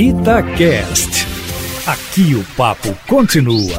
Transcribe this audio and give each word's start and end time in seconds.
Itacast. 0.00 1.26
Aqui 1.84 2.36
o 2.36 2.44
papo 2.56 2.96
continua. 3.08 3.76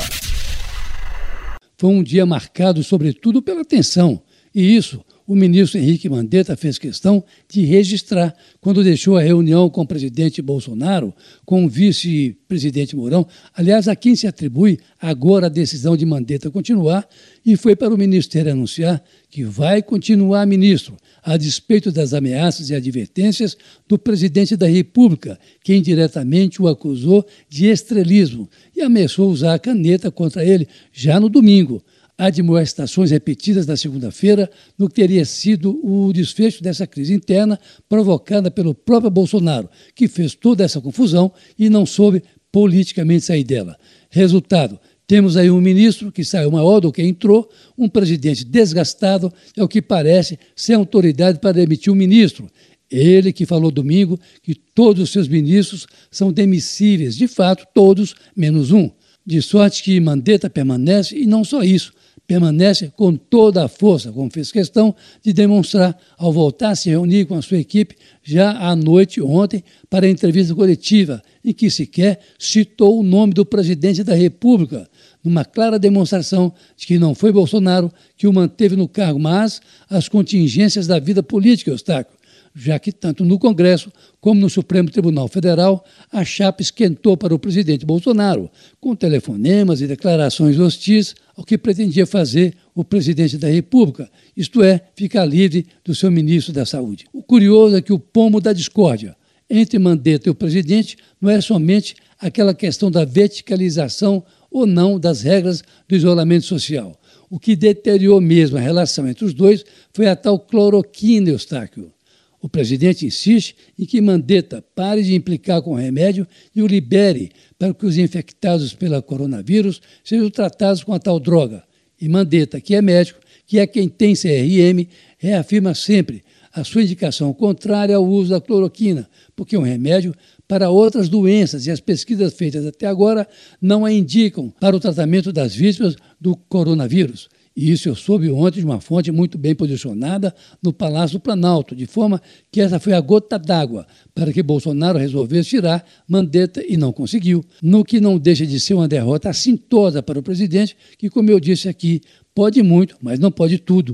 Foi 1.77 1.89
um 1.91 2.03
dia 2.03 2.25
marcado, 2.25 2.83
sobretudo, 2.83 3.41
pela 3.41 3.63
tensão. 3.63 4.21
E 4.53 4.75
isso 4.75 5.01
o 5.29 5.35
ministro 5.35 5.79
Henrique 5.79 6.09
Mandetta 6.09 6.57
fez 6.57 6.79
questão 6.79 7.23
de 7.47 7.63
registrar 7.63 8.35
quando 8.59 8.83
deixou 8.83 9.15
a 9.15 9.21
reunião 9.21 9.69
com 9.69 9.81
o 9.81 9.87
presidente 9.87 10.41
Bolsonaro, 10.41 11.13
com 11.45 11.65
o 11.65 11.69
vice-presidente 11.69 12.95
Mourão, 12.95 13.27
aliás, 13.53 13.87
a 13.87 13.95
quem 13.95 14.15
se 14.15 14.25
atribui 14.25 14.79
agora 14.99 15.45
a 15.45 15.49
decisão 15.49 15.95
de 15.95 16.03
Mandetta 16.03 16.49
continuar, 16.49 17.07
e 17.45 17.55
foi 17.55 17.75
para 17.75 17.93
o 17.93 17.97
ministério 17.97 18.51
anunciar 18.51 19.03
que 19.29 19.43
vai 19.43 19.83
continuar 19.83 20.47
ministro, 20.47 20.97
a 21.21 21.37
despeito 21.37 21.91
das 21.91 22.11
ameaças 22.15 22.71
e 22.71 22.75
advertências 22.75 23.55
do 23.87 23.99
presidente 23.99 24.57
da 24.57 24.65
República, 24.65 25.39
que 25.63 25.75
indiretamente 25.75 26.59
o 26.59 26.67
acusou 26.67 27.23
de 27.47 27.67
estrelismo 27.67 28.49
e 28.75 28.81
ameaçou 28.81 29.29
usar 29.29 29.53
a 29.53 29.59
caneta 29.59 30.09
contra 30.09 30.43
ele 30.43 30.67
já 30.91 31.19
no 31.19 31.29
domingo 31.29 31.83
admoestações 32.19 33.11
repetidas 33.11 33.65
na 33.65 33.77
segunda-feira 33.77 34.51
no 34.77 34.89
que 34.89 34.95
teria 34.95 35.23
sido 35.23 35.79
o 35.81 36.11
desfecho 36.11 36.61
dessa 36.61 36.85
crise 36.85 37.13
interna 37.13 37.57
provocada 37.87 38.51
pelo 38.51 38.75
próprio 38.75 39.09
Bolsonaro, 39.09 39.69
que 39.95 40.09
fez 40.09 40.35
toda 40.35 40.65
essa 40.65 40.81
confusão 40.81 41.31
e 41.57 41.69
não 41.69 41.85
soube 41.85 42.21
politicamente 42.51 43.23
sair 43.23 43.45
dela. 43.45 43.77
Resultado: 44.09 44.77
temos 45.07 45.37
aí 45.37 45.49
um 45.49 45.61
ministro 45.61 46.11
que 46.11 46.25
saiu 46.25 46.51
maior 46.51 46.81
do 46.81 46.91
que 46.91 47.01
entrou, 47.01 47.49
um 47.77 47.87
presidente 47.87 48.43
desgastado, 48.43 49.33
é 49.55 49.63
o 49.63 49.67
que 49.67 49.81
parece, 49.81 50.37
sem 50.53 50.75
autoridade 50.75 51.39
para 51.39 51.53
demitir 51.53 51.91
um 51.91 51.95
ministro. 51.95 52.51
Ele 52.91 53.31
que 53.31 53.45
falou 53.45 53.71
domingo 53.71 54.19
que 54.43 54.53
todos 54.53 55.03
os 55.03 55.09
seus 55.11 55.27
ministros 55.27 55.87
são 56.11 56.33
demissíveis, 56.33 57.15
de 57.15 57.27
fato, 57.27 57.65
todos, 57.73 58.13
menos 58.35 58.71
um. 58.71 58.91
De 59.25 59.41
sorte 59.41 59.83
que 59.83 59.99
Mandetta 59.99 60.49
permanece 60.49 61.15
e 61.15 61.25
não 61.25 61.43
só 61.43 61.63
isso, 61.63 61.93
permanece 62.29 62.93
com 62.95 63.15
toda 63.15 63.65
a 63.65 63.67
força, 63.67 64.11
como 64.11 64.29
fez 64.29 64.51
questão 64.51 64.93
de 65.23 65.33
demonstrar 65.33 65.97
ao 66.15 66.31
voltar 66.31 66.69
a 66.69 66.75
se 66.75 66.87
reunir 66.87 67.25
com 67.25 67.33
a 67.33 67.41
sua 67.41 67.57
equipe 67.57 67.95
já 68.23 68.51
à 68.51 68.75
noite 68.75 69.19
ontem 69.19 69.63
para 69.89 70.05
a 70.05 70.09
entrevista 70.09 70.53
coletiva, 70.53 71.23
em 71.43 71.51
que 71.51 71.71
sequer 71.71 72.19
citou 72.37 72.99
o 72.99 73.03
nome 73.03 73.33
do 73.33 73.43
presidente 73.43 74.03
da 74.03 74.13
República, 74.13 74.87
numa 75.23 75.43
clara 75.43 75.79
demonstração 75.79 76.53
de 76.77 76.85
que 76.85 76.99
não 76.99 77.15
foi 77.15 77.31
Bolsonaro 77.31 77.91
que 78.15 78.27
o 78.27 78.33
manteve 78.33 78.75
no 78.75 78.87
cargo, 78.87 79.17
mas 79.17 79.59
as 79.89 80.07
contingências 80.07 80.85
da 80.85 80.99
vida 80.99 81.23
política, 81.23 81.71
Eustáquio 81.71 82.18
já 82.55 82.79
que 82.79 82.91
tanto 82.91 83.23
no 83.23 83.39
Congresso 83.39 83.91
como 84.19 84.41
no 84.41 84.49
Supremo 84.49 84.89
Tribunal 84.89 85.27
Federal 85.27 85.83
a 86.11 86.25
chapa 86.25 86.61
esquentou 86.61 87.15
para 87.15 87.33
o 87.33 87.39
presidente 87.39 87.85
Bolsonaro, 87.85 88.49
com 88.79 88.95
telefonemas 88.95 89.81
e 89.81 89.87
declarações 89.87 90.59
hostis 90.59 91.15
ao 91.35 91.43
que 91.43 91.57
pretendia 91.57 92.05
fazer 92.05 92.55
o 92.75 92.83
presidente 92.83 93.37
da 93.37 93.47
República, 93.47 94.09
isto 94.35 94.63
é, 94.63 94.81
ficar 94.95 95.25
livre 95.25 95.65
do 95.83 95.95
seu 95.95 96.11
ministro 96.11 96.53
da 96.53 96.65
Saúde. 96.65 97.05
O 97.13 97.23
curioso 97.23 97.75
é 97.75 97.81
que 97.81 97.93
o 97.93 97.99
pomo 97.99 98.41
da 98.41 98.53
discórdia 98.53 99.15
entre 99.49 99.79
Mandetta 99.79 100.29
e 100.29 100.31
o 100.31 100.35
presidente 100.35 100.97
não 101.19 101.29
é 101.29 101.41
somente 101.41 101.95
aquela 102.19 102.53
questão 102.53 102.91
da 102.91 103.05
verticalização 103.05 104.23
ou 104.51 104.65
não 104.65 104.99
das 104.99 105.21
regras 105.21 105.63
do 105.87 105.95
isolamento 105.95 106.45
social. 106.45 106.99
O 107.29 107.39
que 107.39 107.55
deteriorou 107.55 108.19
mesmo 108.19 108.57
a 108.57 108.61
relação 108.61 109.07
entre 109.07 109.23
os 109.23 109.33
dois 109.33 109.63
foi 109.93 110.07
a 110.07 110.15
tal 110.15 110.39
cloroquina, 110.39 111.29
Eustáquio 111.29 111.91
o 112.41 112.47
presidente 112.47 113.05
insiste 113.05 113.55
em 113.77 113.85
que 113.85 113.99
Mandetta 113.99 114.63
pare 114.73 115.03
de 115.03 115.13
implicar 115.13 115.61
com 115.61 115.71
o 115.71 115.75
remédio 115.75 116.27
e 116.55 116.61
o 116.61 116.67
libere 116.67 117.31
para 117.57 117.73
que 117.73 117.85
os 117.85 117.97
infectados 117.97 118.73
pela 118.73 119.01
coronavírus 119.01 119.81
sejam 120.03 120.29
tratados 120.29 120.83
com 120.83 120.93
a 120.93 120.99
tal 120.99 121.19
droga. 121.19 121.63
E 121.99 122.07
Mandetta, 122.07 122.61
que 122.61 122.75
é 122.75 122.81
médico, 122.81 123.19
que 123.45 123.59
é 123.59 123.67
quem 123.67 123.89
tem 123.89 124.13
CRM, 124.13 124.87
reafirma 125.17 125.73
sempre 125.73 126.23
a 126.53 126.63
sua 126.63 126.81
indicação 126.81 127.33
contrária 127.33 127.95
ao 127.95 128.05
uso 128.05 128.31
da 128.31 128.41
cloroquina, 128.41 129.09
porque 129.35 129.55
é 129.55 129.59
um 129.59 129.63
remédio 129.63 130.15
para 130.47 130.69
outras 130.69 131.09
doenças 131.09 131.67
e 131.67 131.71
as 131.71 131.79
pesquisas 131.79 132.33
feitas 132.33 132.65
até 132.65 132.87
agora 132.87 133.27
não 133.61 133.85
a 133.85 133.91
indicam 133.91 134.49
para 134.59 134.75
o 134.75 134.79
tratamento 134.79 135.31
das 135.31 135.53
vítimas 135.53 135.95
do 136.19 136.35
coronavírus. 136.35 137.29
E 137.61 137.71
isso 137.71 137.89
eu 137.89 137.95
soube 137.95 138.31
ontem 138.31 138.61
de 138.61 138.65
uma 138.65 138.79
fonte 138.79 139.11
muito 139.11 139.37
bem 139.37 139.53
posicionada 139.53 140.33
no 140.63 140.71
Palácio 140.71 141.19
do 141.19 141.21
Planalto, 141.21 141.75
de 141.75 141.85
forma 141.85 142.21
que 142.49 142.61
essa 142.61 142.79
foi 142.79 142.93
a 142.93 143.01
gota 143.01 143.37
d'água 143.37 143.85
para 144.15 144.31
que 144.31 144.41
Bolsonaro 144.41 144.97
resolvesse 144.97 145.49
tirar 145.49 145.85
Mandetta 146.07 146.63
e 146.65 146.77
não 146.77 146.93
conseguiu. 146.93 147.43
No 147.61 147.83
que 147.83 147.99
não 147.99 148.17
deixa 148.17 148.47
de 148.47 148.61
ser 148.61 148.75
uma 148.75 148.87
derrota 148.87 149.29
assintosa 149.29 150.01
para 150.01 150.17
o 150.17 150.23
presidente, 150.23 150.73
que, 150.97 151.09
como 151.09 151.29
eu 151.29 151.37
disse 151.37 151.67
aqui, 151.67 151.99
pode 152.33 152.63
muito, 152.63 152.95
mas 153.01 153.19
não 153.19 153.29
pode 153.29 153.57
tudo. 153.57 153.93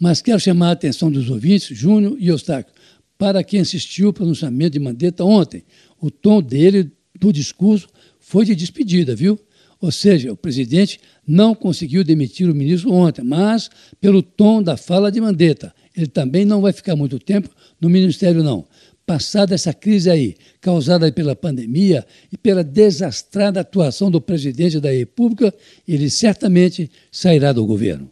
Mas 0.00 0.20
quero 0.20 0.40
chamar 0.40 0.70
a 0.70 0.72
atenção 0.72 1.08
dos 1.08 1.30
ouvintes, 1.30 1.68
Júnior 1.68 2.16
e 2.18 2.26
Eustáquio, 2.26 2.74
para 3.16 3.44
quem 3.44 3.60
assistiu 3.60 4.08
o 4.08 4.12
pronunciamento 4.12 4.72
de 4.72 4.80
Mandetta 4.80 5.24
ontem. 5.24 5.62
O 6.00 6.10
tom 6.10 6.42
dele, 6.42 6.90
do 7.20 7.32
discurso, 7.32 7.86
foi 8.18 8.44
de 8.44 8.56
despedida, 8.56 9.14
viu? 9.14 9.38
Ou 9.84 9.92
seja, 9.92 10.32
o 10.32 10.36
presidente 10.36 10.98
não 11.26 11.54
conseguiu 11.54 12.02
demitir 12.02 12.48
o 12.48 12.54
ministro 12.54 12.90
ontem, 12.90 13.22
mas 13.22 13.68
pelo 14.00 14.22
tom 14.22 14.62
da 14.62 14.78
fala 14.78 15.12
de 15.12 15.20
Mandetta, 15.20 15.74
ele 15.94 16.06
também 16.06 16.46
não 16.46 16.62
vai 16.62 16.72
ficar 16.72 16.96
muito 16.96 17.18
tempo 17.18 17.50
no 17.78 17.90
ministério, 17.90 18.42
não. 18.42 18.66
Passada 19.04 19.54
essa 19.54 19.74
crise 19.74 20.08
aí, 20.08 20.36
causada 20.58 21.12
pela 21.12 21.36
pandemia 21.36 22.06
e 22.32 22.38
pela 22.38 22.64
desastrada 22.64 23.60
atuação 23.60 24.10
do 24.10 24.22
presidente 24.22 24.80
da 24.80 24.90
República, 24.90 25.52
ele 25.86 26.08
certamente 26.08 26.90
sairá 27.12 27.52
do 27.52 27.66
governo. 27.66 28.10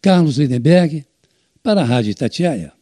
Carlos 0.00 0.38
Lindenberg, 0.38 1.04
para 1.62 1.82
a 1.82 1.84
Rádio 1.84 2.10
Itatiaia. 2.10 2.72